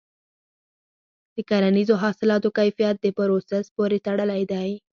د 1.35 1.37
کرنیزو 1.49 1.95
حاصلاتو 2.03 2.47
کیفیت 2.57 2.95
د 3.01 3.07
پروسس 3.17 3.65
پورې 3.75 3.97
تړلی 4.05 4.41
دی. 4.51 4.69